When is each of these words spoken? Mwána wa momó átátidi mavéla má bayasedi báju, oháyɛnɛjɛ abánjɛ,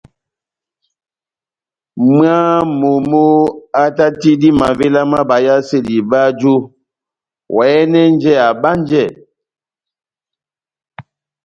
Mwána 2.09 2.49
wa 2.53 2.65
momó 2.79 3.25
átátidi 3.83 4.49
mavéla 4.59 5.01
má 5.11 5.19
bayasedi 5.29 5.97
báju, 6.09 6.55
oháyɛnɛjɛ 7.55 8.33
abánjɛ, 8.49 9.03